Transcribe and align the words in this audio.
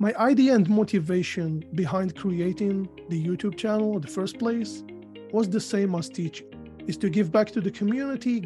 My 0.00 0.14
idea 0.14 0.54
and 0.54 0.70
motivation 0.70 1.64
behind 1.74 2.14
creating 2.14 2.88
the 3.08 3.20
YouTube 3.20 3.56
channel 3.56 3.96
in 3.96 4.00
the 4.00 4.06
first 4.06 4.38
place 4.38 4.84
was 5.32 5.50
the 5.50 5.58
same 5.58 5.92
as 5.96 6.08
teaching, 6.08 6.46
is 6.86 6.96
to 6.98 7.10
give 7.10 7.32
back 7.32 7.50
to 7.50 7.60
the 7.60 7.72
community 7.72 8.38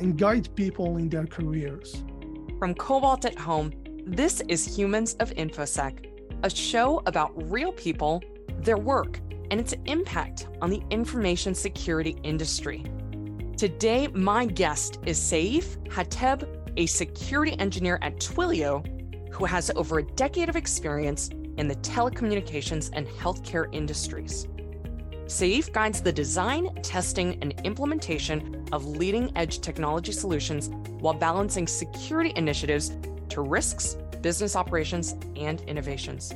and 0.00 0.16
guide 0.16 0.48
people 0.56 0.96
in 0.96 1.10
their 1.10 1.26
careers. 1.26 2.02
From 2.58 2.74
Cobalt 2.74 3.26
at 3.26 3.38
Home, 3.38 3.70
this 4.06 4.40
is 4.48 4.64
Humans 4.64 5.16
of 5.20 5.30
InfoSec, 5.32 6.06
a 6.42 6.48
show 6.48 7.02
about 7.04 7.50
real 7.52 7.72
people, 7.72 8.22
their 8.60 8.78
work, 8.78 9.20
and 9.50 9.60
its 9.60 9.74
impact 9.84 10.48
on 10.62 10.70
the 10.70 10.80
information 10.88 11.54
security 11.54 12.16
industry. 12.22 12.82
Today, 13.58 14.08
my 14.14 14.46
guest 14.46 15.00
is 15.04 15.18
Seif 15.18 15.76
Hateb, 15.88 16.48
a 16.78 16.86
security 16.86 17.58
engineer 17.58 17.98
at 18.00 18.16
Twilio 18.16 18.82
who 19.34 19.44
has 19.44 19.70
over 19.74 19.98
a 19.98 20.02
decade 20.02 20.48
of 20.48 20.56
experience 20.56 21.28
in 21.56 21.66
the 21.66 21.74
telecommunications 21.76 22.90
and 22.92 23.06
healthcare 23.06 23.72
industries. 23.74 24.46
Seif 25.26 25.72
guides 25.72 26.00
the 26.00 26.12
design, 26.12 26.72
testing, 26.82 27.38
and 27.42 27.58
implementation 27.64 28.64
of 28.72 28.86
leading 28.86 29.32
edge 29.36 29.60
technology 29.60 30.12
solutions 30.12 30.68
while 31.00 31.14
balancing 31.14 31.66
security 31.66 32.32
initiatives 32.36 32.92
to 33.30 33.40
risks, 33.40 33.96
business 34.22 34.54
operations, 34.54 35.16
and 35.36 35.62
innovations. 35.62 36.32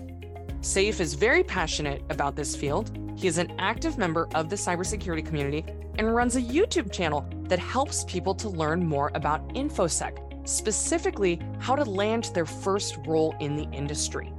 Seif 0.60 0.98
is 0.98 1.14
very 1.14 1.44
passionate 1.44 2.02
about 2.10 2.34
this 2.34 2.56
field. 2.56 2.91
He 3.16 3.28
is 3.28 3.38
an 3.38 3.52
active 3.58 3.96
member 3.96 4.28
of 4.34 4.48
the 4.48 4.56
cybersecurity 4.56 5.24
community 5.24 5.64
and 5.98 6.14
runs 6.14 6.34
a 6.36 6.42
YouTube 6.42 6.91
channel 6.91 7.28
that 7.44 7.58
helps 7.58 8.05
people 8.05 8.34
to 8.36 8.48
learn 8.48 8.84
more 8.84 9.12
about 9.14 9.46
InfoSec, 9.50 10.27
specifically 10.48 11.40
how 11.58 11.76
to 11.76 11.84
land 11.84 12.30
their 12.34 12.46
first 12.46 12.96
role 13.06 13.34
in 13.40 13.56
the 13.56 13.68
industry. 13.70 14.32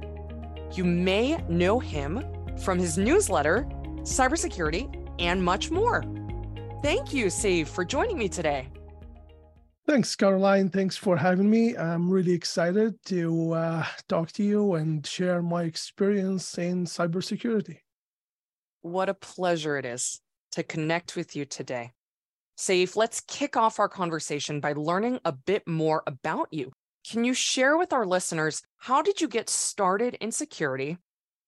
You 0.72 0.84
may 0.84 1.36
know 1.48 1.78
him 1.78 2.24
from 2.62 2.78
his 2.78 2.98
newsletter, 2.98 3.66
cybersecurity, 4.02 4.84
and 5.18 5.42
much 5.42 5.70
more. 5.70 6.04
Thank 6.82 7.12
you, 7.12 7.26
Seif, 7.26 7.68
for 7.68 7.84
joining 7.84 8.18
me 8.18 8.28
today. 8.28 8.68
Thanks, 9.86 10.14
Caroline. 10.14 10.68
Thanks 10.68 10.96
for 10.96 11.16
having 11.16 11.50
me. 11.50 11.76
I'm 11.76 12.10
really 12.10 12.32
excited 12.32 12.94
to 13.06 13.52
uh, 13.52 13.86
talk 14.08 14.30
to 14.32 14.42
you 14.42 14.74
and 14.74 15.06
share 15.06 15.42
my 15.42 15.64
experience 15.64 16.56
in 16.58 16.84
cybersecurity. 16.86 17.78
What 18.82 19.08
a 19.08 19.14
pleasure 19.14 19.76
it 19.76 19.84
is 19.84 20.20
to 20.52 20.62
connect 20.62 21.16
with 21.16 21.34
you 21.34 21.44
today. 21.44 21.92
Seif, 22.60 22.94
let's 22.94 23.22
kick 23.22 23.56
off 23.56 23.78
our 23.78 23.88
conversation 23.88 24.60
by 24.60 24.74
learning 24.74 25.18
a 25.24 25.32
bit 25.32 25.66
more 25.66 26.02
about 26.06 26.48
you. 26.50 26.72
Can 27.10 27.24
you 27.24 27.32
share 27.32 27.78
with 27.78 27.90
our 27.90 28.04
listeners 28.04 28.60
how 28.76 29.00
did 29.00 29.18
you 29.18 29.28
get 29.28 29.48
started 29.48 30.18
in 30.20 30.30
security 30.30 30.98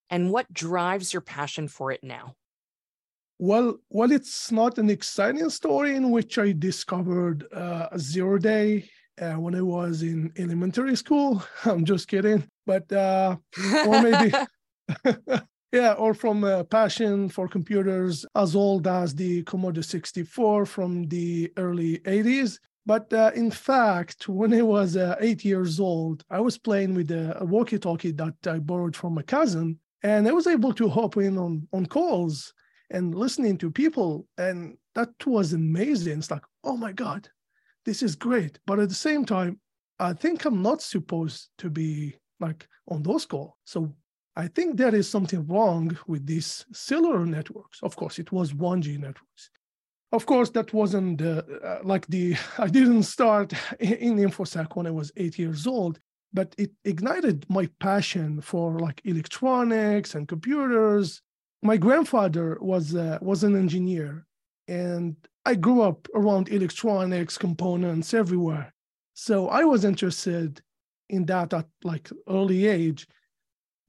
and 0.08 0.30
what 0.30 0.50
drives 0.54 1.12
your 1.12 1.20
passion 1.20 1.68
for 1.68 1.92
it 1.92 2.02
now? 2.02 2.34
Well, 3.38 3.76
well, 3.90 4.10
it's 4.10 4.50
not 4.50 4.78
an 4.78 4.88
exciting 4.88 5.50
story 5.50 5.96
in 5.96 6.12
which 6.12 6.38
I 6.38 6.52
discovered 6.52 7.44
uh, 7.52 7.88
zero 7.98 8.38
day 8.38 8.88
uh, 9.20 9.34
when 9.34 9.54
I 9.54 9.60
was 9.60 10.02
in 10.02 10.32
elementary 10.38 10.96
school. 10.96 11.44
I'm 11.66 11.84
just 11.84 12.08
kidding, 12.08 12.42
but 12.64 12.90
uh, 12.90 13.36
or 13.86 14.00
maybe 14.00 14.32
Yeah, 15.72 15.94
or 15.94 16.12
from 16.12 16.44
a 16.44 16.64
passion 16.64 17.30
for 17.30 17.48
computers 17.48 18.26
as 18.34 18.54
old 18.54 18.86
as 18.86 19.14
the 19.14 19.42
Commodore 19.44 19.82
64 19.82 20.66
from 20.66 21.04
the 21.04 21.50
early 21.56 21.98
80s. 22.00 22.58
But 22.84 23.10
uh, 23.10 23.30
in 23.34 23.50
fact, 23.50 24.28
when 24.28 24.52
I 24.52 24.60
was 24.60 24.98
uh, 24.98 25.16
eight 25.20 25.46
years 25.46 25.80
old, 25.80 26.24
I 26.28 26.40
was 26.40 26.58
playing 26.58 26.94
with 26.94 27.10
a, 27.10 27.40
a 27.40 27.44
walkie 27.46 27.78
talkie 27.78 28.10
that 28.12 28.34
I 28.46 28.58
borrowed 28.58 28.94
from 28.94 29.16
a 29.16 29.22
cousin, 29.22 29.78
and 30.02 30.28
I 30.28 30.32
was 30.32 30.46
able 30.46 30.74
to 30.74 30.90
hop 30.90 31.16
in 31.16 31.38
on, 31.38 31.66
on 31.72 31.86
calls 31.86 32.52
and 32.90 33.14
listening 33.14 33.56
to 33.58 33.70
people. 33.70 34.26
And 34.36 34.76
that 34.94 35.10
was 35.24 35.54
amazing. 35.54 36.18
It's 36.18 36.30
like, 36.30 36.44
oh 36.64 36.76
my 36.76 36.92
God, 36.92 37.30
this 37.86 38.02
is 38.02 38.14
great. 38.14 38.58
But 38.66 38.78
at 38.78 38.90
the 38.90 38.94
same 38.94 39.24
time, 39.24 39.58
I 39.98 40.12
think 40.12 40.44
I'm 40.44 40.60
not 40.60 40.82
supposed 40.82 41.48
to 41.58 41.70
be 41.70 42.16
like 42.40 42.68
on 42.88 43.02
those 43.02 43.24
calls. 43.24 43.54
So 43.64 43.94
I 44.34 44.48
think 44.48 44.76
there 44.76 44.94
is 44.94 45.08
something 45.08 45.46
wrong 45.46 45.96
with 46.06 46.26
these 46.26 46.64
cellular 46.72 47.26
networks. 47.26 47.80
Of 47.82 47.96
course, 47.96 48.18
it 48.18 48.32
was 48.32 48.52
1G 48.52 48.98
networks. 48.98 49.50
Of 50.10 50.26
course, 50.26 50.50
that 50.50 50.72
wasn't 50.72 51.22
uh, 51.22 51.42
uh, 51.64 51.78
like 51.82 52.06
the, 52.06 52.36
I 52.58 52.68
didn't 52.68 53.04
start 53.04 53.52
in 53.80 54.16
InfoSec 54.16 54.74
when 54.74 54.86
I 54.86 54.90
was 54.90 55.12
eight 55.16 55.38
years 55.38 55.66
old, 55.66 55.98
but 56.32 56.54
it 56.56 56.70
ignited 56.84 57.44
my 57.48 57.68
passion 57.80 58.40
for 58.40 58.78
like 58.78 59.02
electronics 59.04 60.14
and 60.14 60.26
computers. 60.26 61.20
My 61.62 61.76
grandfather 61.76 62.58
was, 62.60 62.94
uh, 62.94 63.18
was 63.20 63.44
an 63.44 63.54
engineer, 63.54 64.26
and 64.66 65.14
I 65.44 65.54
grew 65.56 65.82
up 65.82 66.08
around 66.14 66.48
electronics 66.48 67.36
components 67.36 68.14
everywhere. 68.14 68.72
So 69.14 69.48
I 69.48 69.64
was 69.64 69.84
interested 69.84 70.62
in 71.10 71.26
that 71.26 71.52
at 71.52 71.66
like 71.84 72.08
early 72.28 72.66
age 72.66 73.06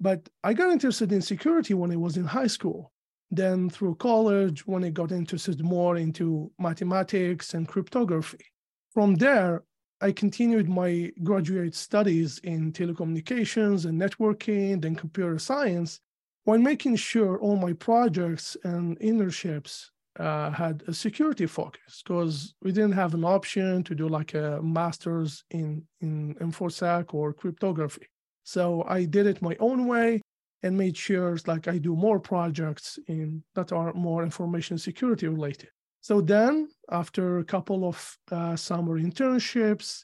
but 0.03 0.27
I 0.43 0.53
got 0.53 0.69
interested 0.69 1.13
in 1.13 1.21
security 1.21 1.73
when 1.73 1.89
I 1.89 1.95
was 1.95 2.17
in 2.17 2.25
high 2.25 2.51
school. 2.57 2.91
Then 3.31 3.69
through 3.69 3.95
college, 3.95 4.67
when 4.67 4.83
I 4.83 4.89
got 4.89 5.13
interested 5.13 5.63
more 5.63 5.95
into 5.95 6.51
mathematics 6.59 7.53
and 7.53 7.67
cryptography. 7.67 8.45
From 8.93 9.15
there, 9.15 9.63
I 10.01 10.11
continued 10.11 10.67
my 10.67 11.09
graduate 11.23 11.73
studies 11.73 12.39
in 12.39 12.73
telecommunications 12.73 13.85
and 13.85 13.99
networking 13.99 14.83
and 14.85 14.97
computer 14.97 15.39
science 15.39 16.01
while 16.43 16.59
making 16.59 16.97
sure 16.97 17.39
all 17.39 17.55
my 17.55 17.71
projects 17.71 18.57
and 18.65 18.99
internships 18.99 19.85
uh, 20.19 20.51
had 20.51 20.83
a 20.87 20.93
security 20.93 21.45
focus 21.45 22.03
because 22.03 22.55
we 22.61 22.73
didn't 22.73 22.99
have 23.03 23.13
an 23.13 23.23
option 23.23 23.83
to 23.85 23.95
do 23.95 24.09
like 24.09 24.33
a 24.33 24.59
master's 24.61 25.45
in, 25.51 25.81
in 26.01 26.35
InfoSec 26.35 27.13
or 27.13 27.31
cryptography. 27.31 28.07
So 28.43 28.83
I 28.87 29.05
did 29.05 29.25
it 29.25 29.41
my 29.41 29.55
own 29.59 29.87
way 29.87 30.21
and 30.63 30.77
made 30.77 30.97
sure 30.97 31.37
like 31.45 31.67
I 31.67 31.77
do 31.77 31.95
more 31.95 32.19
projects 32.19 32.99
in 33.07 33.43
that 33.55 33.71
are 33.71 33.93
more 33.93 34.23
information 34.23 34.77
security 34.77 35.27
related. 35.27 35.69
So 36.01 36.21
then 36.21 36.69
after 36.91 37.39
a 37.39 37.43
couple 37.45 37.87
of 37.87 38.17
uh, 38.31 38.55
summer 38.55 38.99
internships, 38.99 40.03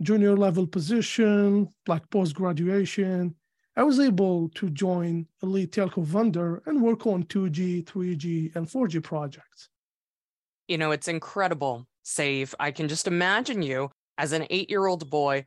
junior 0.00 0.36
level 0.36 0.66
position, 0.66 1.68
like 1.88 2.08
post 2.10 2.34
graduation, 2.34 3.34
I 3.76 3.82
was 3.82 4.00
able 4.00 4.48
to 4.50 4.70
join 4.70 5.26
a 5.42 5.46
lead 5.46 5.72
telco 5.72 6.02
vendor 6.04 6.62
and 6.66 6.80
work 6.80 7.06
on 7.06 7.24
2G, 7.24 7.84
3G, 7.84 8.56
and 8.56 8.66
4G 8.66 9.02
projects. 9.02 9.68
You 10.66 10.78
know, 10.78 10.92
it's 10.92 11.08
incredible, 11.08 11.86
Seif. 12.04 12.54
I 12.58 12.70
can 12.70 12.88
just 12.88 13.06
imagine 13.06 13.62
you 13.62 13.90
as 14.18 14.32
an 14.32 14.46
eight 14.48 14.70
year 14.70 14.86
old 14.86 15.10
boy 15.10 15.44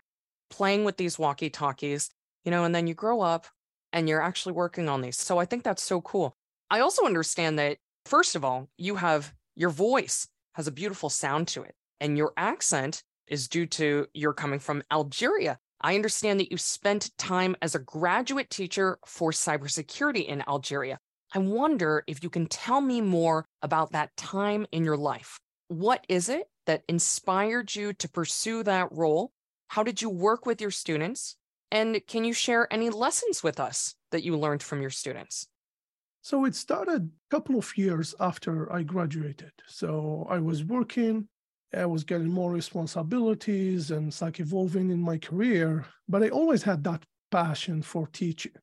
playing 0.50 0.84
with 0.84 0.98
these 0.98 1.20
walkie 1.20 1.50
talkies, 1.50 2.10
you 2.44 2.52
know, 2.52 2.64
and 2.64 2.74
then 2.74 2.88
you 2.88 2.94
grow 2.94 3.22
up 3.22 3.48
and 3.94 4.08
you're 4.08 4.22
actually 4.22 4.54
working 4.54 4.90
on 4.90 5.02
these. 5.02 5.18
So 5.18 5.38
I 5.38 5.46
think 5.46 5.64
that's 5.64 5.84
so 5.84 6.02
cool. 6.02 6.36
I 6.70 6.80
also 6.82 7.06
understand 7.06 7.58
that, 7.60 7.78
first 8.06 8.36
of 8.36 8.46
all, 8.46 8.70
you 8.78 8.96
have 8.96 9.34
your 9.56 9.70
voice 9.70 10.28
has 10.54 10.68
a 10.68 10.72
beautiful 10.72 11.10
sound 11.10 11.48
to 11.50 11.64
it, 11.64 11.76
and 12.00 12.18
your 12.18 12.34
accent 12.38 13.04
is 13.28 13.48
due 13.48 13.66
to 13.66 14.08
you're 14.14 14.34
coming 14.34 14.60
from 14.60 14.84
Algeria. 14.92 15.58
I 15.82 15.96
understand 15.96 16.40
that 16.40 16.52
you 16.52 16.58
spent 16.58 17.18
time 17.18 17.56
as 17.62 17.76
a 17.76 17.80
graduate 17.80 18.50
teacher 18.50 19.00
for 19.06 19.31
cybersecurity 19.31 20.26
in 20.26 20.44
Algeria. 20.48 21.00
I 21.34 21.40
wonder 21.40 22.04
if 22.08 22.24
you 22.24 22.30
can 22.30 22.48
tell 22.48 22.81
me 22.81 23.02
more 23.02 23.46
about 23.62 23.92
that 23.92 24.16
time 24.18 24.66
in 24.72 24.84
your 24.84 24.98
life. 24.98 25.40
What 25.68 26.04
is 26.10 26.28
it 26.28 26.50
that 26.66 26.84
inspired 26.90 27.74
you 27.74 27.94
to 27.94 28.10
pursue 28.10 28.64
that 28.64 28.90
role? 28.92 29.31
How 29.69 29.84
did 29.84 30.02
you 30.02 30.09
work 30.09 30.47
with 30.47 30.59
your 30.59 30.72
students? 30.72 31.35
And 31.72 32.02
can 32.07 32.24
you 32.24 32.34
share 32.34 32.72
any 32.74 32.90
lessons 32.90 33.44
with 33.44 33.59
us 33.59 33.94
that 34.12 34.24
you 34.24 34.35
learned 34.35 34.63
from 34.63 34.81
your 34.81 34.89
students? 34.89 35.48
So 36.21 36.45
it 36.45 36.56
started 36.56 37.04
a 37.04 37.30
couple 37.30 37.57
of 37.57 37.77
years 37.77 38.16
after 38.19 38.71
I 38.74 38.81
graduated. 38.81 39.51
So 39.68 40.25
I 40.27 40.39
was 40.39 40.63
working, 40.63 41.27
I 41.71 41.86
was 41.86 42.04
getting 42.04 42.30
more 42.30 42.51
responsibilities 42.51 43.92
and 43.92 44.07
it's 44.07 44.24
like 44.24 44.39
evolving 44.39 44.89
in 44.89 45.00
my 45.00 45.19
career, 45.19 45.86
but 46.07 46.24
I 46.24 46.30
always 46.30 46.63
had 46.63 46.83
that 46.86 47.04
passion 47.30 47.83
for 47.83 48.07
teaching 48.07 48.54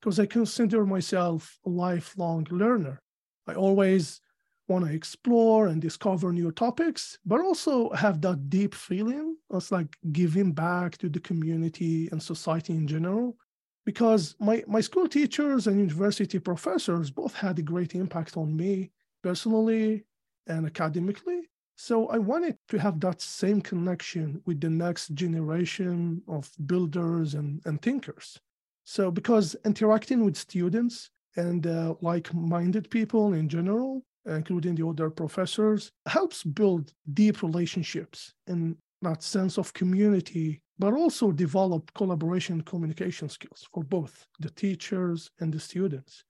because 0.00 0.18
I 0.18 0.26
consider 0.26 0.84
myself 0.84 1.58
a 1.64 1.68
lifelong 1.70 2.44
learner. 2.50 2.98
I 3.46 3.54
always 3.54 4.20
want 4.68 4.84
to 4.84 4.92
explore 4.92 5.68
and 5.68 5.80
discover 5.80 6.32
new 6.32 6.50
topics, 6.50 7.18
but 7.24 7.40
also 7.40 7.90
have 7.90 8.20
that 8.22 8.50
deep 8.50 8.74
feeling 8.74 9.36
of 9.50 9.70
like 9.70 9.96
giving 10.12 10.52
back 10.52 10.98
to 10.98 11.08
the 11.08 11.20
community 11.20 12.08
and 12.10 12.22
society 12.22 12.72
in 12.72 12.86
general. 12.86 13.36
Because 13.84 14.34
my, 14.40 14.64
my 14.66 14.80
school 14.80 15.06
teachers 15.06 15.68
and 15.68 15.78
university 15.78 16.40
professors 16.40 17.10
both 17.10 17.34
had 17.34 17.58
a 17.58 17.62
great 17.62 17.94
impact 17.94 18.36
on 18.36 18.56
me 18.56 18.90
personally 19.22 20.04
and 20.48 20.66
academically. 20.66 21.48
So 21.76 22.08
I 22.08 22.18
wanted 22.18 22.56
to 22.68 22.78
have 22.78 22.98
that 23.00 23.20
same 23.20 23.60
connection 23.60 24.40
with 24.46 24.60
the 24.60 24.70
next 24.70 25.14
generation 25.14 26.22
of 26.26 26.50
builders 26.66 27.34
and, 27.34 27.60
and 27.66 27.80
thinkers. 27.80 28.40
So, 28.84 29.10
because 29.10 29.56
interacting 29.64 30.24
with 30.24 30.36
students 30.36 31.10
and 31.36 31.66
uh, 31.66 31.94
like 32.00 32.32
minded 32.32 32.88
people 32.88 33.34
in 33.34 33.48
general, 33.48 34.04
including 34.26 34.74
the 34.74 34.86
other 34.86 35.10
professors, 35.10 35.90
helps 36.06 36.42
build 36.42 36.92
deep 37.12 37.42
relationships 37.42 38.32
and 38.46 38.76
that 39.02 39.22
sense 39.22 39.58
of 39.58 39.72
community, 39.72 40.60
but 40.78 40.92
also 40.92 41.32
develop 41.32 41.92
collaboration 41.94 42.60
communication 42.62 43.28
skills 43.28 43.66
for 43.72 43.84
both 43.84 44.26
the 44.40 44.50
teachers 44.50 45.30
and 45.40 45.52
the 45.52 45.60
students. 45.60 46.24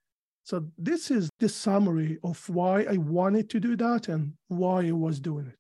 So, 0.45 0.65
this 0.79 1.11
is 1.11 1.29
the 1.41 1.49
summary 1.49 2.19
of 2.23 2.49
why 2.49 2.85
I 2.85 2.99
wanted 2.99 3.51
to 3.51 3.61
do 3.61 3.75
that 3.77 4.09
and 4.09 4.35
why 4.47 4.87
I 4.87 4.93
was 4.93 5.19
doing 5.19 5.47
it. 5.49 5.59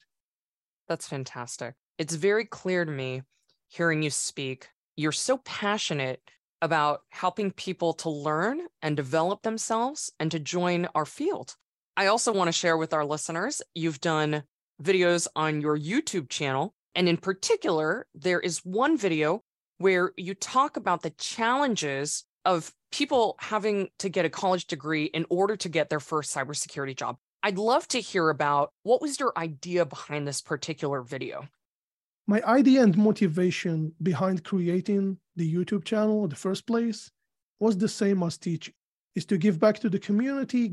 That's 0.89 1.09
fantastic. 1.09 1.75
It's 1.99 2.15
very 2.15 2.45
clear 2.45 2.85
to 2.85 2.91
me 2.93 3.23
hearing 3.69 4.03
you 4.03 4.11
speak. 4.11 4.69
You're 4.97 5.13
so 5.13 5.39
passionate 5.39 6.21
about 6.63 7.01
helping 7.11 7.51
people 7.51 7.95
to 7.95 8.11
learn 8.11 8.61
and 8.81 8.97
develop 8.97 9.43
themselves 9.43 10.13
and 10.21 10.31
to 10.31 10.39
join 10.39 10.87
our 10.95 11.05
field. 11.05 11.57
I 11.99 12.07
also 12.07 12.31
want 12.31 12.49
to 12.49 12.53
share 12.53 12.77
with 12.77 12.93
our 12.93 13.07
listeners 13.07 13.63
you've 13.75 14.03
done 14.03 14.43
videos 14.83 15.27
on 15.35 15.63
your 15.63 15.79
YouTube 15.79 16.29
channel. 16.29 16.75
And 16.95 17.09
in 17.09 17.17
particular, 17.17 18.07
there 18.15 18.41
is 18.41 18.59
one 18.59 18.99
video 18.99 19.43
where 19.79 20.13
you 20.17 20.35
talk 20.35 20.77
about 20.77 21.03
the 21.03 21.11
challenges 21.11 22.25
of 22.45 22.73
people 22.93 23.37
having 23.41 23.89
to 23.99 24.11
get 24.11 24.27
a 24.27 24.31
college 24.31 24.67
degree 24.67 25.05
in 25.07 25.25
order 25.31 25.57
to 25.57 25.69
get 25.71 25.89
their 25.89 26.01
first 26.01 26.35
cybersecurity 26.35 26.95
job. 26.97 27.17
I'd 27.43 27.59
love 27.59 27.89
to 27.89 28.01
hear 28.01 28.29
about 28.29 28.73
what 28.83 29.01
was 29.01 29.19
your 29.19 29.33
idea 29.37 29.87
behind 29.87 30.29
this 30.29 30.43
particular 30.43 31.01
video? 31.01 31.49
My 32.27 32.43
idea 32.43 32.83
and 32.83 32.97
motivation 32.97 33.93
behind 34.03 34.45
creating 34.45 35.19
the 35.37 35.53
YouTube 35.53 35.85
channel 35.85 36.25
in 36.25 36.31
the 36.31 36.37
first 36.37 36.67
place 36.67 37.11
was 37.61 37.79
the 37.79 37.89
same 37.89 38.23
as 38.23 38.37
teaching, 38.37 38.75
is 39.15 39.25
to 39.27 39.39
give 39.39 39.59
back 39.59 39.79
to 39.81 39.89
the 39.89 39.99
community 39.99 40.73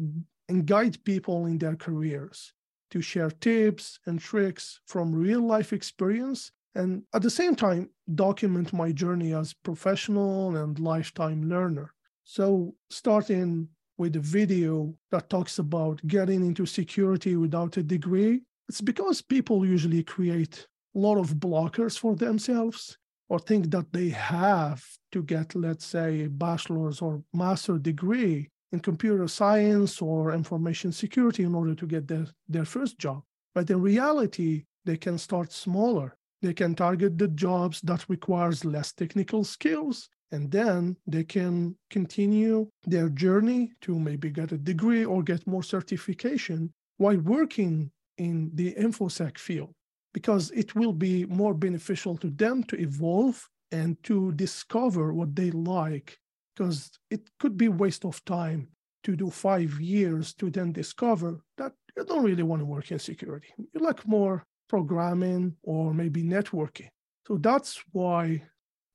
and 0.50 0.66
guide 0.66 1.04
people 1.04 1.46
in 1.46 1.58
their 1.58 1.76
careers, 1.76 2.54
to 2.92 3.02
share 3.02 3.32
tips 3.32 4.00
and 4.06 4.20
tricks 4.20 4.80
from 4.86 5.14
real 5.14 5.42
life 5.42 5.74
experience 5.74 6.52
and 6.76 7.04
at 7.14 7.22
the 7.22 7.30
same 7.30 7.56
time 7.56 7.90
document 8.16 8.74
my 8.74 8.92
journey 8.92 9.34
as 9.34 9.54
professional 9.54 10.56
and 10.56 10.80
lifetime 10.80 11.48
learner. 11.48 11.94
So 12.24 12.74
starting 12.90 13.68
with 13.98 14.16
a 14.16 14.20
video 14.20 14.94
that 15.12 15.30
talks 15.30 15.60
about 15.60 16.06
getting 16.08 16.46
into 16.46 16.66
security 16.66 17.36
without 17.36 17.78
a 17.78 17.84
degree, 17.84 18.42
it's 18.68 18.82
because 18.82 19.22
people 19.22 19.66
usually 19.66 20.04
create 20.04 20.68
a 20.96 21.00
lot 21.00 21.18
of 21.18 21.36
blockers 21.36 21.98
for 21.98 22.16
themselves 22.16 22.98
or 23.30 23.40
think 23.40 23.70
that 23.72 23.92
they 23.94 24.10
have 24.10 24.84
to 25.12 25.24
get, 25.24 25.56
let's 25.56 25.86
say, 25.86 26.24
a 26.24 26.30
bachelor's 26.30 27.02
or 27.02 27.24
master 27.34 27.78
degree 27.78 28.50
in 28.74 28.80
computer 28.80 29.28
science 29.28 30.02
or 30.02 30.34
information 30.34 30.92
security 30.92 31.44
in 31.44 31.54
order 31.54 31.76
to 31.76 31.86
get 31.86 32.08
their, 32.08 32.26
their 32.50 32.66
first 32.66 32.98
job. 32.98 33.22
But 33.54 33.70
in 33.70 33.80
reality, 33.80 34.66
they 34.84 34.98
can 34.98 35.18
start 35.18 35.54
smaller. 35.54 36.18
They 36.42 36.54
can 36.54 36.76
target 36.76 37.18
the 37.18 37.30
jobs 37.30 37.80
that 37.82 38.10
requires 38.10 38.66
less 38.66 38.92
technical 38.92 39.44
skills 39.44 40.10
and 40.32 40.50
then 40.50 40.98
they 41.06 41.24
can 41.24 41.76
continue 41.92 42.68
their 42.86 43.08
journey 43.10 43.72
to 43.82 44.00
maybe 44.00 44.32
get 44.32 44.52
a 44.52 44.58
degree 44.58 45.06
or 45.06 45.22
get 45.22 45.46
more 45.46 45.62
certification 45.62 46.74
while 46.98 47.18
working 47.18 47.92
in 48.18 48.50
the 48.56 48.74
infosec 48.74 49.38
field 49.38 49.72
because 50.14 50.50
it 50.52 50.76
will 50.76 50.94
be 50.94 51.26
more 51.26 51.54
beneficial 51.54 52.18
to 52.18 52.30
them 52.32 52.64
to 52.64 52.76
evolve 52.82 53.48
and 53.72 54.02
to 54.04 54.32
discover 54.34 55.14
what 55.14 55.36
they 55.36 55.52
like 55.52 56.18
because 56.56 56.92
it 57.10 57.22
could 57.40 57.58
be 57.58 57.68
waste 57.68 58.06
of 58.06 58.24
time 58.26 58.68
to 59.04 59.16
do 59.16 59.30
five 59.30 59.80
years 59.82 60.34
to 60.36 60.50
then 60.50 60.72
discover 60.72 61.40
that 61.58 61.74
you 61.96 62.06
don't 62.06 62.24
really 62.24 62.44
want 62.44 62.62
to 62.62 62.66
work 62.66 62.92
in 62.92 63.00
security. 63.00 63.48
You 63.58 63.82
like 63.82 64.08
more 64.08 64.44
programming 64.70 65.56
or 65.64 65.94
maybe 65.94 66.24
networking. 66.24 66.90
So 67.28 67.38
that's 67.38 67.84
why 67.92 68.44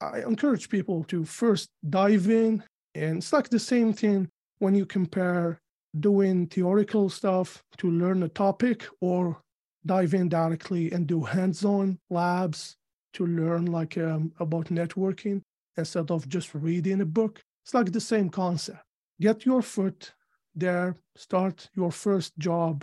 i 0.00 0.20
encourage 0.20 0.69
people 0.69 1.05
to 1.05 1.25
first 1.25 1.70
dive 1.88 2.28
in 2.28 2.62
and 2.94 3.19
it's 3.19 3.32
like 3.32 3.49
the 3.49 3.58
same 3.58 3.93
thing 3.93 4.28
when 4.58 4.75
you 4.75 4.87
compare 4.87 5.60
doing 6.00 6.46
theoretical 6.46 7.08
stuff 7.08 7.62
to 7.76 7.90
learn 7.90 8.22
a 8.22 8.28
topic 8.28 8.87
or 9.00 9.40
dive 9.87 10.14
in 10.14 10.28
directly 10.28 10.93
and 10.93 11.06
do 11.06 11.22
hands-on 11.22 11.99
labs 12.10 12.76
to 13.12 13.26
learn 13.26 13.66
like 13.66 13.96
um, 13.99 14.31
about 14.38 14.66
networking 14.66 15.40
instead 15.76 16.10
of 16.10 16.28
just 16.28 16.55
reading 16.55 17.00
a 17.00 17.06
book 17.06 17.40
it's 17.69 17.75
like 17.75 17.93
the 17.93 18.00
same 18.00 18.31
concept. 18.31 18.82
Get 19.20 19.44
your 19.44 19.61
foot 19.61 20.15
there 20.55 20.97
start 21.17 21.69
your 21.75 21.93
first 21.93 22.37
job 22.38 22.82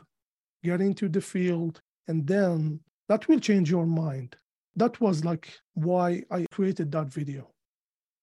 get 0.63 0.79
into 0.79 1.09
the 1.09 1.19
field 1.19 1.81
and 2.07 2.25
then 2.27 2.79
that 3.09 3.27
will 3.27 3.39
change 3.39 3.71
your 3.71 3.87
mind. 3.87 4.35
That 4.75 5.01
was 5.01 5.25
like 5.25 5.51
why 5.73 6.21
i 6.29 6.45
created 6.51 6.91
that 6.91 7.07
video. 7.07 7.49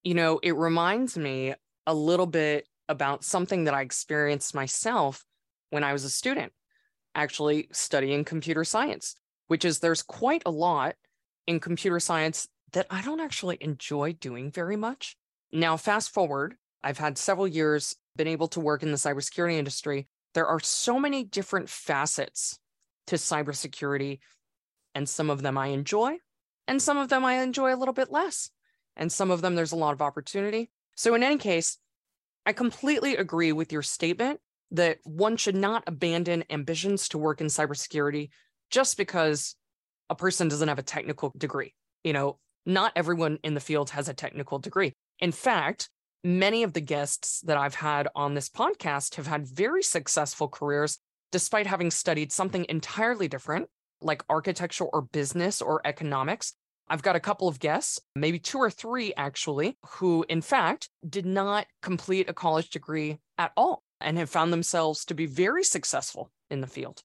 You 0.04 0.14
know 0.14 0.38
it 0.40 0.56
reminds 0.56 1.18
me 1.18 1.54
a 1.88 1.94
little 1.94 2.26
bit 2.26 2.68
about 2.88 3.24
something 3.24 3.64
that 3.64 3.74
i 3.74 3.82
experienced 3.82 4.54
myself 4.54 5.24
when 5.70 5.82
i 5.82 5.92
was 5.92 6.04
a 6.04 6.10
student 6.10 6.52
actually 7.16 7.66
studying 7.72 8.24
computer 8.24 8.62
science, 8.62 9.16
which 9.48 9.64
is 9.64 9.80
there's 9.80 10.02
quite 10.02 10.44
a 10.46 10.50
lot 10.50 10.94
in 11.48 11.58
computer 11.58 11.98
science 11.98 12.46
that 12.72 12.86
I 12.88 13.02
don't 13.02 13.20
actually 13.20 13.58
enjoy 13.60 14.12
doing 14.14 14.52
very 14.52 14.76
much. 14.76 15.16
Now, 15.52 15.76
fast 15.76 16.12
forward, 16.12 16.56
I've 16.82 16.98
had 16.98 17.18
several 17.18 17.46
years 17.46 17.96
been 18.16 18.28
able 18.28 18.48
to 18.48 18.60
work 18.60 18.82
in 18.82 18.90
the 18.90 18.96
cybersecurity 18.96 19.54
industry. 19.54 20.08
There 20.34 20.46
are 20.46 20.60
so 20.60 20.98
many 20.98 21.24
different 21.24 21.68
facets 21.68 22.58
to 23.08 23.16
cybersecurity, 23.16 24.20
and 24.94 25.08
some 25.08 25.28
of 25.28 25.42
them 25.42 25.58
I 25.58 25.68
enjoy, 25.68 26.16
and 26.66 26.80
some 26.80 26.96
of 26.96 27.08
them 27.08 27.24
I 27.24 27.34
enjoy 27.42 27.74
a 27.74 27.76
little 27.76 27.94
bit 27.94 28.10
less. 28.10 28.50
And 28.96 29.10
some 29.10 29.30
of 29.30 29.40
them 29.40 29.54
there's 29.54 29.72
a 29.72 29.76
lot 29.76 29.92
of 29.92 30.02
opportunity. 30.02 30.70
So, 30.96 31.14
in 31.14 31.22
any 31.22 31.38
case, 31.38 31.78
I 32.44 32.52
completely 32.52 33.16
agree 33.16 33.52
with 33.52 33.72
your 33.72 33.82
statement 33.82 34.40
that 34.70 34.98
one 35.04 35.36
should 35.36 35.56
not 35.56 35.84
abandon 35.86 36.44
ambitions 36.50 37.08
to 37.08 37.18
work 37.18 37.40
in 37.40 37.46
cybersecurity 37.46 38.30
just 38.70 38.96
because 38.96 39.54
a 40.10 40.14
person 40.14 40.48
doesn't 40.48 40.68
have 40.68 40.78
a 40.78 40.82
technical 40.82 41.32
degree. 41.36 41.74
You 42.04 42.12
know, 42.12 42.38
not 42.66 42.92
everyone 42.96 43.38
in 43.42 43.54
the 43.54 43.60
field 43.60 43.90
has 43.90 44.08
a 44.08 44.14
technical 44.14 44.58
degree. 44.58 44.92
In 45.22 45.30
fact, 45.30 45.88
many 46.24 46.64
of 46.64 46.72
the 46.72 46.80
guests 46.80 47.42
that 47.42 47.56
I've 47.56 47.76
had 47.76 48.08
on 48.16 48.34
this 48.34 48.48
podcast 48.48 49.14
have 49.14 49.28
had 49.28 49.46
very 49.46 49.80
successful 49.84 50.48
careers 50.48 50.98
despite 51.30 51.68
having 51.68 51.92
studied 51.92 52.32
something 52.32 52.66
entirely 52.68 53.28
different, 53.28 53.68
like 54.00 54.24
architecture 54.28 54.84
or 54.84 55.02
business 55.02 55.62
or 55.62 55.80
economics. 55.84 56.54
I've 56.88 57.04
got 57.04 57.14
a 57.14 57.20
couple 57.20 57.46
of 57.46 57.60
guests, 57.60 58.00
maybe 58.16 58.40
two 58.40 58.58
or 58.58 58.68
three 58.68 59.14
actually, 59.16 59.78
who 59.86 60.26
in 60.28 60.42
fact 60.42 60.88
did 61.08 61.24
not 61.24 61.68
complete 61.82 62.28
a 62.28 62.34
college 62.34 62.70
degree 62.70 63.20
at 63.38 63.52
all 63.56 63.84
and 64.00 64.18
have 64.18 64.28
found 64.28 64.52
themselves 64.52 65.04
to 65.04 65.14
be 65.14 65.26
very 65.26 65.62
successful 65.62 66.32
in 66.50 66.62
the 66.62 66.66
field. 66.66 67.04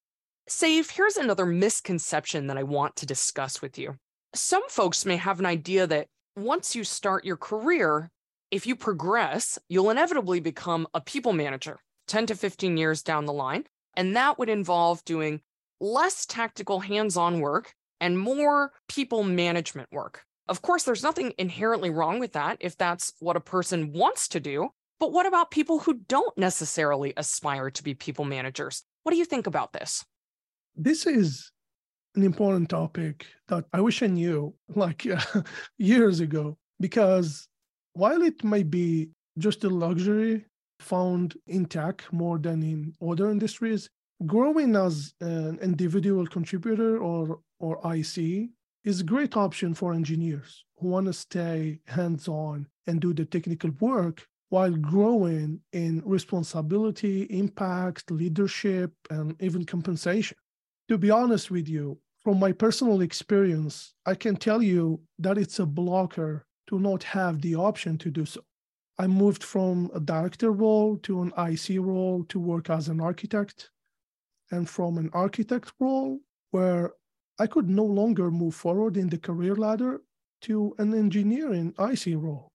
Seif, 0.50 0.90
here's 0.90 1.16
another 1.16 1.46
misconception 1.46 2.48
that 2.48 2.58
I 2.58 2.64
want 2.64 2.96
to 2.96 3.06
discuss 3.06 3.62
with 3.62 3.78
you. 3.78 3.94
Some 4.34 4.68
folks 4.68 5.06
may 5.06 5.16
have 5.16 5.38
an 5.38 5.46
idea 5.46 5.86
that 5.86 6.08
once 6.38 6.74
you 6.74 6.84
start 6.84 7.24
your 7.24 7.36
career, 7.36 8.10
if 8.50 8.66
you 8.66 8.76
progress, 8.76 9.58
you'll 9.68 9.90
inevitably 9.90 10.40
become 10.40 10.86
a 10.94 11.00
people 11.00 11.32
manager 11.32 11.80
10 12.06 12.26
to 12.26 12.34
15 12.34 12.76
years 12.76 13.02
down 13.02 13.26
the 13.26 13.32
line. 13.32 13.64
And 13.94 14.16
that 14.16 14.38
would 14.38 14.48
involve 14.48 15.04
doing 15.04 15.40
less 15.80 16.24
tactical 16.24 16.80
hands 16.80 17.16
on 17.16 17.40
work 17.40 17.74
and 18.00 18.18
more 18.18 18.72
people 18.88 19.24
management 19.24 19.88
work. 19.92 20.24
Of 20.48 20.62
course, 20.62 20.84
there's 20.84 21.02
nothing 21.02 21.34
inherently 21.36 21.90
wrong 21.90 22.18
with 22.18 22.32
that 22.32 22.58
if 22.60 22.76
that's 22.76 23.12
what 23.20 23.36
a 23.36 23.40
person 23.40 23.92
wants 23.92 24.28
to 24.28 24.40
do. 24.40 24.70
But 24.98 25.12
what 25.12 25.26
about 25.26 25.50
people 25.50 25.78
who 25.78 25.94
don't 25.94 26.36
necessarily 26.38 27.12
aspire 27.16 27.70
to 27.70 27.82
be 27.82 27.94
people 27.94 28.24
managers? 28.24 28.82
What 29.02 29.12
do 29.12 29.18
you 29.18 29.24
think 29.24 29.46
about 29.46 29.72
this? 29.72 30.04
This 30.74 31.06
is 31.06 31.52
an 32.14 32.22
important 32.22 32.68
topic 32.68 33.26
that 33.48 33.64
I 33.72 33.80
wish 33.80 34.02
I 34.02 34.06
knew 34.08 34.54
like 34.74 35.06
years 35.78 36.20
ago, 36.20 36.56
because 36.80 37.48
while 37.94 38.22
it 38.22 38.42
may 38.44 38.62
be 38.62 39.10
just 39.38 39.64
a 39.64 39.68
luxury 39.68 40.44
found 40.80 41.36
in 41.46 41.66
tech 41.66 42.04
more 42.12 42.38
than 42.38 42.62
in 42.62 42.94
other 43.06 43.30
industries, 43.30 43.90
growing 44.26 44.74
as 44.76 45.14
an 45.20 45.58
individual 45.60 46.26
contributor 46.26 46.98
or, 46.98 47.40
or 47.60 47.80
IC 47.94 48.50
is 48.84 49.00
a 49.00 49.04
great 49.04 49.36
option 49.36 49.74
for 49.74 49.92
engineers 49.92 50.64
who 50.78 50.88
want 50.88 51.06
to 51.06 51.12
stay 51.12 51.80
hands 51.86 52.28
on 52.28 52.66
and 52.86 53.00
do 53.00 53.12
the 53.12 53.24
technical 53.24 53.70
work 53.80 54.26
while 54.50 54.70
growing 54.70 55.60
in 55.72 56.02
responsibility, 56.06 57.22
impact, 57.24 58.10
leadership, 58.10 58.92
and 59.10 59.36
even 59.40 59.64
compensation. 59.64 60.36
To 60.88 60.96
be 60.96 61.10
honest 61.10 61.50
with 61.50 61.68
you, 61.68 61.98
from 62.24 62.38
my 62.38 62.52
personal 62.52 63.02
experience, 63.02 63.94
I 64.06 64.14
can 64.14 64.36
tell 64.36 64.62
you 64.62 65.00
that 65.18 65.36
it's 65.36 65.58
a 65.58 65.66
blocker 65.66 66.46
to 66.68 66.80
not 66.80 67.02
have 67.02 67.42
the 67.42 67.56
option 67.56 67.98
to 67.98 68.10
do 68.10 68.24
so. 68.24 68.40
I 68.98 69.06
moved 69.06 69.44
from 69.44 69.90
a 69.94 70.00
director 70.00 70.50
role 70.50 70.96
to 70.98 71.20
an 71.20 71.32
IC 71.36 71.78
role 71.78 72.24
to 72.30 72.40
work 72.40 72.70
as 72.70 72.88
an 72.88 73.00
architect, 73.00 73.70
and 74.50 74.68
from 74.68 74.96
an 74.96 75.10
architect 75.12 75.72
role 75.78 76.20
where 76.52 76.94
I 77.38 77.46
could 77.46 77.68
no 77.68 77.84
longer 77.84 78.30
move 78.30 78.54
forward 78.54 78.96
in 78.96 79.10
the 79.10 79.18
career 79.18 79.54
ladder 79.54 80.00
to 80.42 80.74
an 80.78 80.94
engineering 80.94 81.74
IC 81.78 82.14
role. 82.16 82.48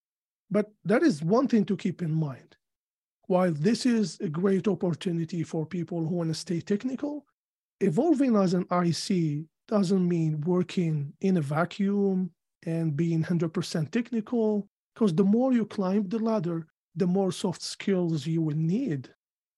But 0.50 0.72
that 0.86 1.04
is 1.04 1.24
one 1.24 1.48
thing 1.48 1.66
to 1.66 1.78
keep 1.78 2.02
in 2.02 2.14
mind. 2.14 2.58
While 3.28 3.54
this 3.54 3.86
is 3.86 4.20
a 4.20 4.28
great 4.28 4.68
opportunity 4.68 5.44
for 5.44 5.66
people 5.66 6.06
who 6.06 6.16
want 6.16 6.30
to 6.30 6.36
stay 6.36 6.60
technical, 6.60 7.26
evolving 7.84 8.36
as 8.36 8.54
an 8.54 8.66
IC 8.72 9.46
doesn't 9.68 10.08
mean 10.08 10.42
working 10.42 11.14
in 11.22 11.38
a 11.38 11.42
vacuum 11.42 12.32
and 12.66 12.96
being 12.96 13.24
100% 13.24 13.92
technical, 13.92 14.68
because 14.94 15.14
the 15.14 15.24
more 15.24 15.54
you 15.54 15.66
climb 15.66 16.08
the 16.08 16.20
ladder, 16.20 16.68
the 16.96 17.08
more 17.08 17.32
soft 17.32 17.62
skills 17.62 18.26
you 18.26 18.42
will 18.42 18.56
need. 18.56 19.10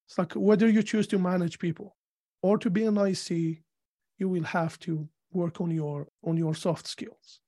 It's 0.08 0.17
like 0.17 0.34
whether 0.34 0.70
you 0.70 0.84
choose 0.84 1.08
to 1.08 1.20
manage 1.20 1.60
people 1.60 1.96
or 2.41 2.58
to 2.58 2.70
be 2.70 2.86
an 2.86 2.98
IC, 2.98 3.62
you 4.17 4.29
will 4.29 4.44
have 4.44 4.79
to 4.79 5.08
work 5.32 5.60
on 5.60 5.72
your 5.72 6.08
on 6.24 6.38
your 6.38 6.55
soft 6.55 6.88
skills. 6.88 7.41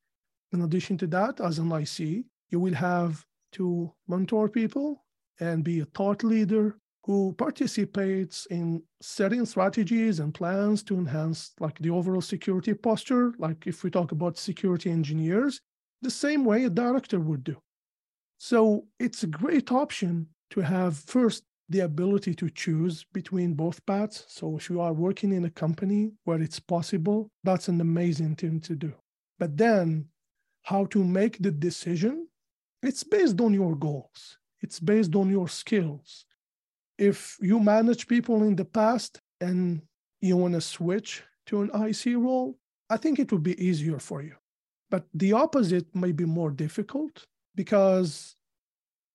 In 0.52 0.62
addition 0.62 0.98
to 1.00 1.08
that, 1.08 1.40
as 1.40 1.60
an 1.60 1.72
IC, 1.72 2.26
you 2.50 2.60
will 2.60 2.74
have 2.74 3.26
to 3.54 3.94
mentor 4.08 4.50
people 4.50 5.06
and 5.40 5.64
be 5.64 5.80
a 5.80 5.86
thought 5.86 6.24
leader 6.24 6.78
who 7.08 7.34
participates 7.38 8.46
in 8.48 8.84
setting 9.02 9.46
strategies 9.46 10.20
and 10.20 10.34
plans 10.34 10.84
to 10.84 10.98
enhance 10.98 11.54
like 11.62 11.80
the 11.80 11.90
overall 11.90 12.22
security 12.22 12.74
posture 12.74 13.34
like 13.40 13.66
if 13.66 13.84
we 13.84 13.90
talk 13.90 14.12
about 14.12 14.38
security 14.38 14.92
engineers 14.92 15.62
the 16.02 16.12
same 16.12 16.44
way 16.44 16.66
a 16.66 16.70
director 16.70 17.20
would 17.20 17.44
do. 17.44 17.56
So 18.38 18.86
it's 19.00 19.24
a 19.24 19.28
great 19.28 19.72
option 19.72 20.28
to 20.52 20.60
have 20.60 20.98
first 20.98 21.44
the 21.70 21.80
ability 21.80 22.36
to 22.36 22.50
choose 22.50 23.06
between 23.14 23.54
both 23.54 23.84
paths. 23.86 24.26
So 24.28 24.58
if 24.58 24.70
you 24.70 24.80
are 24.80 24.94
working 24.94 25.32
in 25.34 25.46
a 25.46 25.50
company 25.50 26.12
where 26.26 26.42
it's 26.42 26.60
possible 26.60 27.30
that's 27.44 27.70
an 27.70 27.80
amazing 27.80 28.36
thing 28.36 28.60
to 28.62 28.76
do. 28.76 28.94
But 29.40 29.56
then 29.58 30.08
how 30.64 30.86
to 30.88 31.04
make 31.04 31.38
the 31.40 31.52
decision? 31.52 32.28
It's 32.84 33.04
based 33.04 33.40
on 33.40 33.54
your 33.54 33.76
goals. 33.76 34.38
It's 34.62 34.80
based 34.82 35.16
on 35.16 35.30
your 35.30 35.48
skills 35.48 36.26
if 36.98 37.38
you 37.40 37.60
manage 37.60 38.08
people 38.08 38.44
in 38.44 38.56
the 38.56 38.66
past 38.66 39.20
and 39.40 39.82
you 40.22 40.38
want 40.38 40.54
to 40.56 40.62
switch 40.62 41.24
to 41.48 41.62
an 41.62 41.70
IC 41.74 42.16
role, 42.18 42.58
I 42.90 42.98
think 42.98 43.20
it 43.20 43.32
would 43.32 43.44
be 43.44 43.62
easier 43.64 44.00
for 44.00 44.22
you. 44.22 44.36
But 44.90 45.06
the 45.14 45.34
opposite 45.34 45.94
may 45.94 46.12
be 46.12 46.26
more 46.26 46.52
difficult 46.52 47.26
because 47.56 48.36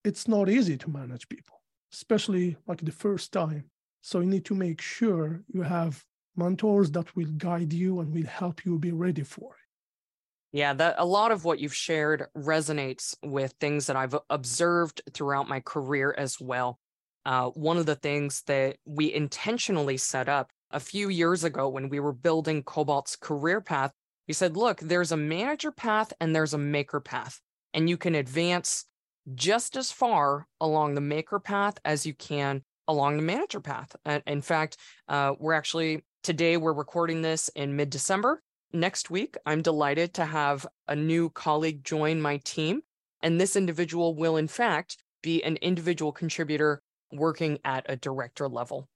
it's 0.05 0.29
not 0.29 0.49
easy 0.49 0.77
to 0.77 0.91
manage 0.91 1.29
people, 1.29 1.61
especially 1.93 2.57
like 2.67 2.81
the 2.85 2.93
first 2.93 3.33
time. 3.33 3.65
So 4.03 4.21
you 4.21 4.27
need 4.27 4.45
to 4.47 4.55
make 4.55 4.81
sure 4.81 5.43
you 5.49 5.63
have 5.63 6.05
mentors 6.37 6.91
that 6.93 7.15
will 7.17 7.31
guide 7.37 7.73
you 7.73 8.01
and 8.01 8.13
will 8.13 8.27
help 8.27 8.65
you 8.65 8.79
be 8.79 8.93
ready 8.93 9.23
for 9.23 9.55
it. 9.55 10.59
Yeah, 10.59 10.75
that 10.75 10.97
a 10.99 11.07
lot 11.07 11.33
of 11.33 11.45
what 11.45 11.61
you've 11.61 11.75
shared 11.75 12.27
resonates 12.37 13.17
with 13.23 13.55
things 13.59 13.87
that 13.87 13.97
I've 13.97 14.17
observed 14.29 15.01
throughout 15.15 15.49
my 15.49 15.61
career 15.61 16.15
as 16.19 16.39
well 16.39 16.79
uh, 17.25 17.51
one 17.51 17.77
of 17.77 17.87
the 17.87 17.95
things 17.95 18.43
that 18.47 18.77
we 18.85 19.13
intentionally 19.13 19.97
set 19.97 20.29
up 20.29 20.51
a 20.71 20.81
few 20.81 21.09
years 21.09 21.45
ago 21.45 21.69
when 21.69 21.89
we 21.89 22.01
were 22.01 22.13
building 22.13 22.63
Cobalt's 22.63 23.17
career 23.17 23.61
path, 23.61 23.93
we 24.27 24.35
said, 24.35 24.57
look, 24.57 24.81
there's 24.81 25.13
a 25.13 25.17
manager 25.17 25.71
path 25.71 26.13
and 26.21 26.35
there's 26.35 26.55
a 26.55 26.59
maker 26.59 27.01
path, 27.01 27.41
and 27.75 27.89
you 27.89 27.97
can 27.97 28.15
advance 28.15 28.87
just 29.35 29.77
as 29.77 29.93
far 29.93 30.47
along 30.61 30.95
the 30.95 31.01
maker 31.01 31.39
path 31.39 31.79
as 31.85 32.07
you 32.07 32.15
can 32.15 32.63
along 32.89 33.17
the 33.17 33.23
manager 33.23 33.61
path. 33.61 33.95
And 34.05 34.23
in 34.27 34.43
fact, 34.43 34.77
uh, 35.09 35.35
we're 35.39 35.53
actually 35.53 36.05
today 36.23 36.57
we're 36.57 36.73
recording 36.73 37.23
this 37.23 37.49
in 37.51 37.77
mid 37.77 37.91
December. 37.91 38.43
Next 38.73 39.11
week, 39.11 39.37
I'm 39.45 39.63
delighted 39.63 40.15
to 40.15 40.25
have 40.25 40.67
a 40.89 40.97
new 40.97 41.31
colleague 41.31 41.85
join 41.85 42.21
my 42.21 42.39
team. 42.39 42.83
And 43.23 43.41
this 43.41 43.55
individual 43.55 44.17
will, 44.17 44.37
in 44.37 44.49
fact, 44.49 44.97
be 45.23 45.45
an 45.45 45.57
individual 45.57 46.11
contributor 46.11 46.83
working 47.13 47.59
at 47.65 47.87
a 47.89 47.97
director 47.97 48.49
level. 48.49 48.89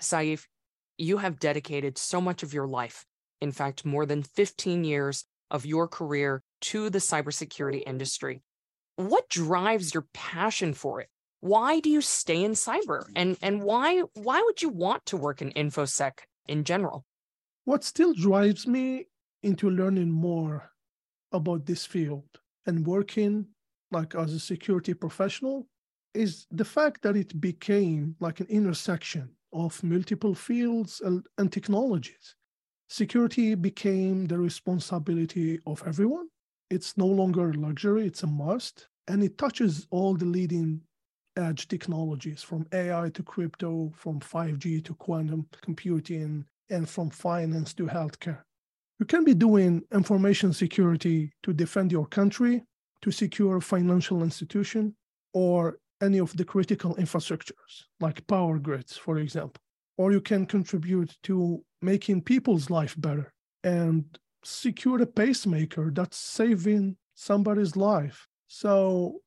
Seif, 0.00 0.46
you 0.96 1.18
have 1.18 1.38
dedicated 1.38 1.98
so 1.98 2.20
much 2.20 2.42
of 2.42 2.52
your 2.52 2.66
life, 2.66 3.04
in 3.40 3.52
fact, 3.52 3.84
more 3.84 4.06
than 4.06 4.22
15 4.22 4.84
years 4.84 5.24
of 5.50 5.64
your 5.64 5.88
career 5.88 6.42
to 6.60 6.90
the 6.90 6.98
cybersecurity 6.98 7.82
industry. 7.86 8.42
What 8.96 9.28
drives 9.28 9.94
your 9.94 10.06
passion 10.12 10.74
for 10.74 11.00
it? 11.00 11.08
Why 11.40 11.78
do 11.78 11.88
you 11.88 12.00
stay 12.00 12.42
in 12.42 12.52
cyber? 12.52 13.04
And, 13.14 13.38
and 13.40 13.62
why, 13.62 14.02
why 14.14 14.42
would 14.42 14.60
you 14.60 14.70
want 14.70 15.06
to 15.06 15.16
work 15.16 15.40
in 15.40 15.52
InfoSec 15.52 16.18
in 16.48 16.64
general? 16.64 17.04
What 17.64 17.84
still 17.84 18.12
drives 18.12 18.66
me 18.66 19.06
into 19.42 19.70
learning 19.70 20.10
more 20.10 20.70
about 21.30 21.66
this 21.66 21.86
field 21.86 22.28
and 22.66 22.86
working 22.86 23.46
like 23.92 24.14
as 24.14 24.32
a 24.32 24.40
security 24.40 24.94
professional 24.94 25.68
is 26.14 26.46
the 26.50 26.64
fact 26.64 27.02
that 27.02 27.16
it 27.16 27.40
became 27.40 28.16
like 28.20 28.40
an 28.40 28.46
intersection 28.48 29.30
of 29.52 29.82
multiple 29.82 30.34
fields 30.34 31.00
and, 31.04 31.26
and 31.38 31.52
technologies. 31.52 32.34
Security 32.88 33.54
became 33.54 34.26
the 34.26 34.38
responsibility 34.38 35.58
of 35.66 35.82
everyone. 35.86 36.28
It's 36.70 36.96
no 36.96 37.06
longer 37.06 37.50
a 37.50 37.54
luxury, 37.54 38.06
it's 38.06 38.22
a 38.22 38.26
must. 38.26 38.88
And 39.08 39.22
it 39.22 39.38
touches 39.38 39.86
all 39.90 40.14
the 40.14 40.26
leading 40.26 40.82
edge 41.36 41.68
technologies 41.68 42.42
from 42.42 42.66
AI 42.72 43.10
to 43.10 43.22
crypto, 43.22 43.92
from 43.94 44.20
5G 44.20 44.84
to 44.84 44.94
quantum 44.94 45.46
computing, 45.62 46.44
and 46.70 46.88
from 46.88 47.10
finance 47.10 47.72
to 47.74 47.86
healthcare. 47.86 48.42
You 48.98 49.06
can 49.06 49.24
be 49.24 49.34
doing 49.34 49.82
information 49.92 50.52
security 50.52 51.32
to 51.44 51.52
defend 51.52 51.92
your 51.92 52.06
country, 52.06 52.64
to 53.02 53.10
secure 53.10 53.58
a 53.58 53.62
financial 53.62 54.22
institution, 54.22 54.94
or 55.32 55.78
any 56.00 56.18
of 56.18 56.36
the 56.36 56.44
critical 56.44 56.94
infrastructures, 56.96 57.84
like 58.00 58.26
power 58.26 58.58
grids, 58.58 58.96
for 58.96 59.18
example. 59.18 59.60
Or 59.96 60.12
you 60.12 60.20
can 60.20 60.46
contribute 60.46 61.16
to 61.24 61.64
making 61.82 62.22
people's 62.22 62.70
life 62.70 62.94
better 62.98 63.32
and 63.64 64.04
secure 64.44 65.02
a 65.02 65.06
pacemaker 65.06 65.90
that's 65.92 66.16
saving 66.16 66.96
somebody's 67.14 67.76
life. 67.76 68.26
So 68.46 69.20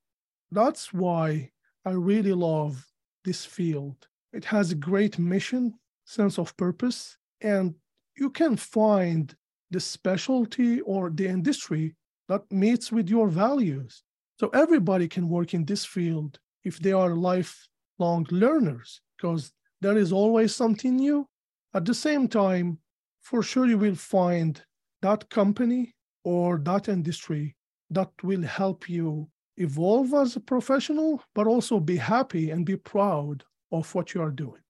that's 0.52 0.94
why 0.94 1.52
I 1.86 1.92
really 1.92 2.34
love 2.34 2.86
this 3.26 3.46
field. 3.46 4.08
It 4.34 4.46
has 4.46 4.72
a 4.72 4.76
great 4.76 5.20
mission, 5.20 5.74
sense 6.06 6.40
of 6.40 6.56
purpose, 6.56 7.18
and 7.42 7.76
you 8.16 8.30
can 8.30 8.56
find 8.56 9.36
the 9.72 9.80
specialty 9.80 10.82
or 10.82 11.10
the 11.10 11.28
industry 11.28 11.96
that 12.30 12.50
meets 12.52 12.92
with 12.92 13.10
your 13.10 13.28
values. 13.28 14.04
So 14.40 14.50
everybody 14.50 15.08
can 15.08 15.28
work 15.30 15.54
in 15.54 15.66
this 15.66 15.86
field 15.86 16.40
if 16.64 16.80
they 16.80 16.92
are 16.92 17.16
lifelong 17.16 18.26
learners, 18.32 19.02
because 19.18 19.54
there 19.82 19.98
is 19.98 20.12
always 20.12 20.56
something 20.56 20.96
new. 20.96 21.28
At 21.74 21.86
the 21.86 21.94
same 21.94 22.28
time, 22.28 22.80
for 23.22 23.44
sure, 23.44 23.68
you 23.68 23.78
will 23.78 23.96
find 23.96 24.64
that 25.02 25.30
company 25.30 25.96
or 26.24 26.58
that 26.60 26.90
industry 26.90 27.56
that 27.90 28.12
will 28.24 28.44
help 28.44 28.90
you 28.90 29.30
evolve 29.58 30.14
as 30.14 30.36
a 30.36 30.40
professional, 30.40 31.24
but 31.34 31.48
also 31.48 31.80
be 31.80 31.98
happy 31.98 32.50
and 32.52 32.66
be 32.66 32.78
proud 32.78 33.44
of 33.72 33.94
what 33.94 34.14
you 34.14 34.22
are 34.22 34.32
doing. 34.32 34.62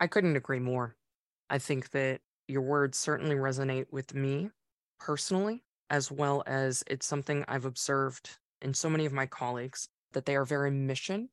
I 0.00 0.06
couldn't 0.06 0.36
agree 0.36 0.58
more. 0.58 0.96
I 1.50 1.58
think 1.58 1.90
that 1.90 2.20
your 2.48 2.62
words 2.62 2.98
certainly 2.98 3.36
resonate 3.36 3.86
with 3.90 4.14
me 4.14 4.50
personally, 4.98 5.64
as 5.90 6.10
well 6.10 6.42
as 6.46 6.82
it's 6.86 7.06
something 7.06 7.44
I've 7.48 7.64
observed 7.64 8.38
in 8.60 8.74
so 8.74 8.88
many 8.88 9.06
of 9.06 9.12
my 9.12 9.26
colleagues 9.26 9.88
that 10.14 10.24
they 10.24 10.36
are 10.36 10.44
very 10.44 10.70
mission 10.70 11.28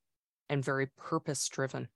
and 0.49 0.63
very 0.63 0.87
purpose 0.97 1.47
driven. 1.47 1.87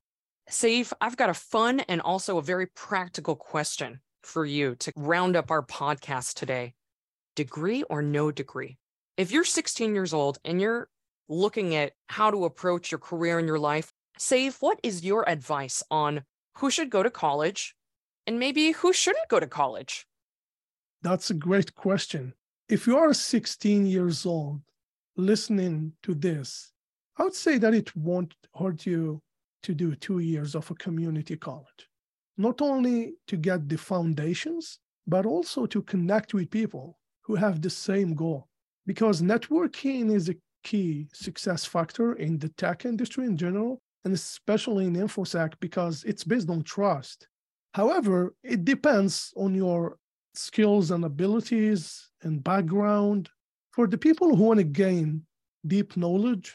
Seif, 0.50 0.94
I've 1.02 1.18
got 1.18 1.30
a 1.30 1.34
fun 1.34 1.82
and 1.82 2.02
also 2.02 2.38
a 2.38 2.42
very 2.44 2.68
practical 2.68 3.36
question 3.36 4.00
for 4.24 4.46
you 4.46 4.76
to 4.76 4.92
round 4.96 5.36
up 5.36 5.52
our 5.52 5.64
podcast 5.64 6.36
today. 6.36 6.74
Degree 7.36 7.84
or 7.84 8.02
no 8.02 8.32
degree? 8.32 8.78
If 9.18 9.32
you're 9.32 9.44
16 9.44 9.94
years 9.94 10.14
old 10.14 10.38
and 10.46 10.62
you're 10.62 10.90
looking 11.28 11.76
at 11.76 11.94
how 12.08 12.32
to 12.32 12.46
approach 12.46 12.92
your 12.92 13.00
career 13.00 13.40
in 13.40 13.48
your 13.48 13.60
life, 13.60 13.92
Seif, 14.20 14.58
what 14.62 14.80
is 14.84 15.04
your 15.04 15.28
advice 15.28 15.84
on 15.92 16.24
who 16.58 16.70
should 16.70 16.90
go 16.90 17.04
to 17.04 17.10
college 17.10 17.76
and 18.26 18.40
maybe 18.40 18.72
who 18.72 18.94
shouldn't 18.94 19.28
go 19.30 19.40
to 19.40 19.48
college? 19.48 20.08
That's 21.02 21.30
a 21.30 21.36
great 21.36 21.76
question. 21.76 22.34
If 22.70 22.88
you 22.88 22.98
are 22.98 23.14
16 23.14 23.86
years 23.86 24.26
old 24.26 24.62
listening 25.18 25.94
to 26.04 26.14
this 26.14 26.72
I 27.18 27.24
would 27.24 27.36
say 27.36 27.58
that 27.60 27.74
it 27.74 27.96
won't 27.96 28.36
hurt 28.60 28.86
you 28.86 29.22
to 29.64 29.74
do 29.74 29.96
two 29.96 30.20
years 30.20 30.54
of 30.54 30.70
a 30.70 30.76
community 30.76 31.38
college, 31.38 31.90
not 32.38 32.62
only 32.62 33.14
to 33.28 33.38
get 33.38 33.70
the 33.70 33.78
foundations, 33.78 34.80
but 35.08 35.26
also 35.26 35.66
to 35.68 35.82
connect 35.82 36.34
with 36.34 36.52
people 36.52 37.00
who 37.22 37.36
have 37.36 37.62
the 37.62 37.70
same 37.70 38.14
goal. 38.16 38.48
Because 38.86 39.22
networking 39.22 40.14
is 40.14 40.30
a 40.30 40.36
key 40.64 41.08
success 41.14 41.64
factor 41.64 42.14
in 42.14 42.38
the 42.38 42.50
tech 42.50 42.86
industry 42.86 43.26
in 43.26 43.38
general, 43.38 43.82
and 44.04 44.14
especially 44.14 44.86
in 44.86 44.96
InfoSec 44.96 45.54
because 45.60 46.04
it's 46.04 46.24
based 46.24 46.50
on 46.50 46.64
trust. 46.64 47.28
However, 47.74 48.36
it 48.44 48.66
depends 48.66 49.34
on 49.36 49.56
your 49.56 49.98
skills 50.34 50.92
and 50.92 51.06
abilities 51.06 52.10
and 52.22 52.44
background. 52.44 53.30
For 53.72 53.88
the 53.88 53.98
people 53.98 54.36
who 54.36 54.44
want 54.44 54.60
to 54.60 54.64
gain 54.64 55.26
deep 55.66 55.98
knowledge 55.98 56.54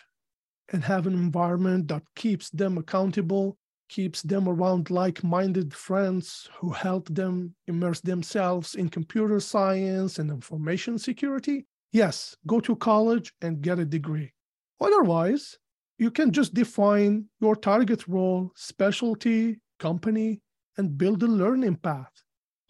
and 0.71 0.85
have 0.85 1.07
an 1.07 1.15
environment 1.15 1.89
that 1.89 2.03
keeps 2.15 2.51
them 2.51 2.79
accountable, 2.79 3.57
keeps 3.89 4.23
them 4.23 4.49
around 4.49 4.89
like 4.91 5.25
minded 5.25 5.75
friends 5.75 6.49
who 6.59 6.71
help 6.71 7.09
them 7.09 7.55
immerse 7.67 8.01
themselves 8.01 8.77
in 8.77 8.89
computer 8.89 9.41
science 9.41 10.19
and 10.19 10.31
information 10.31 10.99
security, 10.99 11.67
yes, 11.93 12.37
go 12.47 12.61
to 12.61 12.77
college 12.77 13.33
and 13.43 13.63
get 13.63 13.81
a 13.81 13.85
degree. 13.85 14.33
Otherwise, 14.81 15.59
you 15.99 16.11
can 16.11 16.31
just 16.31 16.55
define 16.55 17.27
your 17.41 17.57
target 17.57 18.07
role, 18.07 18.53
specialty, 18.55 19.61
company, 19.79 20.41
and 20.79 20.97
build 20.97 21.23
a 21.23 21.27
learning 21.27 21.77
path. 21.77 22.13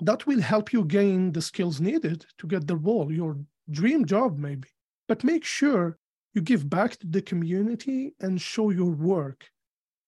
That 0.00 0.26
will 0.26 0.40
help 0.40 0.73
you 0.73 0.85
gain 0.85 1.33
the 1.33 1.42
skills 1.42 1.80
needed 1.80 2.25
to 2.38 2.47
get 2.47 2.66
the 2.66 2.76
role, 2.76 3.12
your 3.12 3.37
dream 3.71 4.07
job, 4.07 4.38
maybe. 4.38 4.69
But 5.07 5.23
make 5.23 5.45
sure 5.45 5.99
you 6.35 6.43
give 6.43 6.69
back 6.69 6.97
to 6.99 7.07
the 7.07 7.23
community 7.23 8.15
and 8.21 8.41
show 8.41 8.71
your 8.71 8.91
work. 8.91 9.47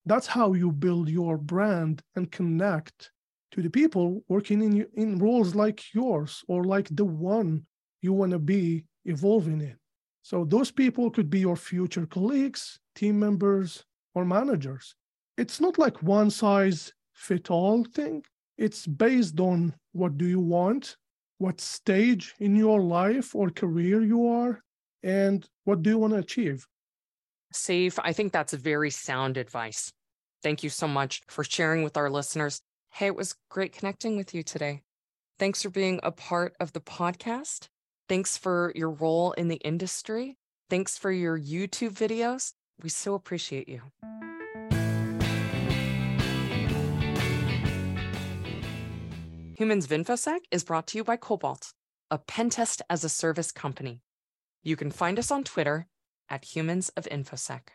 That's 0.06 0.26
how 0.26 0.52
you 0.52 0.72
build 0.72 1.08
your 1.08 1.36
brand 1.36 2.02
and 2.16 2.30
connect 2.30 3.10
to 3.52 3.62
the 3.62 3.70
people 3.70 4.22
working 4.28 4.62
in, 4.62 4.86
in 4.94 5.18
roles 5.18 5.54
like 5.54 5.94
yours 5.94 6.42
or 6.48 6.64
like 6.64 6.88
the 6.90 7.04
one 7.04 7.66
you 8.00 8.12
want 8.12 8.32
to 8.32 8.38
be 8.38 8.84
evolving 9.04 9.60
in. 9.60 9.76
So 10.22 10.44
those 10.44 10.70
people 10.70 11.10
could 11.10 11.28
be 11.28 11.40
your 11.40 11.56
future 11.56 12.06
colleagues, 12.06 12.78
team 12.94 13.18
members, 13.18 13.84
or 14.14 14.24
managers. 14.24 14.94
It's 15.36 15.60
not 15.60 15.78
like 15.78 16.02
one 16.02 16.30
size 16.30 16.92
fit 17.14 17.50
all 17.50 17.84
thing. 17.84 18.22
It's 18.58 18.86
based 18.86 19.40
on 19.40 19.74
what 19.92 20.16
do 20.18 20.26
you 20.26 20.40
want, 20.40 20.96
what 21.38 21.60
stage 21.60 22.34
in 22.38 22.54
your 22.54 22.80
life 22.80 23.34
or 23.34 23.50
career 23.50 24.02
you 24.02 24.28
are, 24.28 24.60
and 25.02 25.48
what 25.64 25.82
do 25.82 25.90
you 25.90 25.98
want 25.98 26.12
to 26.12 26.18
achieve? 26.18 26.66
Seif, 27.52 27.98
I 28.02 28.12
think 28.12 28.32
that's 28.32 28.52
very 28.52 28.90
sound 28.90 29.36
advice. 29.36 29.92
Thank 30.42 30.62
you 30.62 30.70
so 30.70 30.88
much 30.88 31.22
for 31.28 31.44
sharing 31.44 31.82
with 31.82 31.96
our 31.96 32.10
listeners. 32.10 32.60
Hey, 32.90 33.06
it 33.06 33.16
was 33.16 33.36
great 33.48 33.72
connecting 33.72 34.16
with 34.16 34.34
you 34.34 34.42
today. 34.42 34.82
Thanks 35.38 35.62
for 35.62 35.70
being 35.70 36.00
a 36.02 36.12
part 36.12 36.54
of 36.60 36.72
the 36.72 36.80
podcast. 36.80 37.68
Thanks 38.08 38.36
for 38.36 38.72
your 38.74 38.90
role 38.90 39.32
in 39.32 39.48
the 39.48 39.56
industry. 39.56 40.36
Thanks 40.68 40.98
for 40.98 41.10
your 41.10 41.38
YouTube 41.38 41.92
videos. 41.92 42.52
We 42.82 42.88
so 42.88 43.14
appreciate 43.14 43.68
you. 43.68 43.82
Humans 49.56 49.84
of 49.84 49.90
InfoSec 49.90 50.38
is 50.50 50.64
brought 50.64 50.88
to 50.88 50.98
you 50.98 51.04
by 51.04 51.16
Cobalt, 51.16 51.72
a 52.10 52.18
pentest 52.18 52.82
as 52.90 53.04
a 53.04 53.08
service 53.08 53.52
company. 53.52 54.00
You 54.64 54.76
can 54.76 54.92
find 54.92 55.18
us 55.18 55.32
on 55.32 55.42
Twitter 55.42 55.88
at 56.28 56.44
Humans 56.44 56.90
of 56.90 57.04
InfoSec. 57.06 57.62